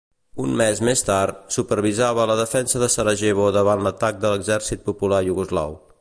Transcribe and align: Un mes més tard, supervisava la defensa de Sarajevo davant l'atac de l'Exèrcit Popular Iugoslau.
Un 0.43 0.53
mes 0.61 0.79
més 0.87 1.05
tard, 1.09 1.43
supervisava 1.57 2.25
la 2.31 2.37
defensa 2.41 2.81
de 2.85 2.89
Sarajevo 2.95 3.49
davant 3.59 3.87
l'atac 3.89 4.19
de 4.25 4.33
l'Exèrcit 4.35 4.85
Popular 4.89 5.25
Iugoslau. 5.33 5.83